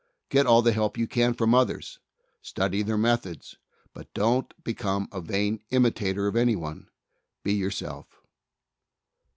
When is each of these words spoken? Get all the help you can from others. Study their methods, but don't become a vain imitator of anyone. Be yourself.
Get 0.29 0.47
all 0.47 0.63
the 0.63 0.71
help 0.71 0.97
you 0.97 1.05
can 1.07 1.35
from 1.35 1.53
others. 1.53 1.99
Study 2.41 2.81
their 2.81 2.97
methods, 2.97 3.57
but 3.93 4.11
don't 4.15 4.51
become 4.63 5.07
a 5.11 5.21
vain 5.21 5.61
imitator 5.69 6.25
of 6.25 6.35
anyone. 6.35 6.89
Be 7.43 7.53
yourself. 7.53 8.07